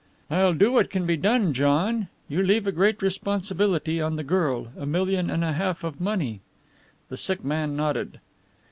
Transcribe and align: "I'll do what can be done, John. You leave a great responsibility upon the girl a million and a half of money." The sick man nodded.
"I'll 0.31 0.55
do 0.55 0.71
what 0.71 0.89
can 0.89 1.05
be 1.05 1.15
done, 1.15 1.53
John. 1.53 2.07
You 2.27 2.41
leave 2.41 2.65
a 2.65 2.71
great 2.71 3.03
responsibility 3.03 3.99
upon 3.99 4.15
the 4.15 4.23
girl 4.23 4.69
a 4.75 4.87
million 4.87 5.29
and 5.29 5.43
a 5.43 5.53
half 5.53 5.83
of 5.83 6.01
money." 6.01 6.39
The 7.09 7.17
sick 7.17 7.43
man 7.45 7.75
nodded. 7.75 8.19